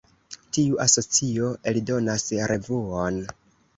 Tiu 0.55 0.77
asocio 0.85 1.51
eldonas 1.73 2.27
revuon. 2.53 3.21